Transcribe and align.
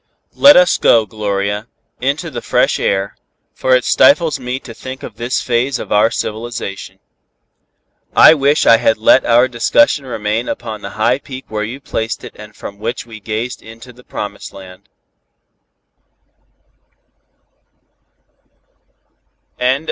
Let 0.33 0.57
us 0.57 0.79
go, 0.79 1.05
Gloria, 1.05 1.67
into 1.99 2.31
the 2.31 2.41
fresh 2.41 2.79
air, 2.79 3.15
for 3.53 3.75
it 3.75 3.83
stifles 3.85 4.39
me 4.39 4.57
to 4.61 4.73
think 4.73 5.03
of 5.03 5.15
this 5.17 5.41
phase 5.41 5.77
of 5.77 5.91
our 5.91 6.09
civilization. 6.09 6.97
I 8.15 8.33
wish 8.33 8.65
I 8.65 8.77
had 8.77 8.97
let 8.97 9.27
our 9.27 9.47
discussion 9.47 10.07
remain 10.07 10.49
upon 10.49 10.81
the 10.81 10.89
high 10.97 11.19
peak 11.19 11.45
where 11.49 11.63
you 11.63 11.79
placed 11.79 12.23
it 12.23 12.33
and 12.35 12.55
from 12.55 12.79
which 12.79 13.05
we 13.05 13.19
gazed 13.19 13.61
into 13.61 13.93
the 13.93 14.03
promised 14.03 14.53
land." 14.53 14.89